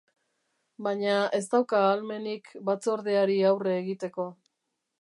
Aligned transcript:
Baina 0.87 1.17
ez 1.39 1.43
dauka 1.51 1.81
ahalmenik 1.89 2.49
Batzordeari 2.71 3.39
aurre 3.51 3.77
egiteko. 3.83 4.27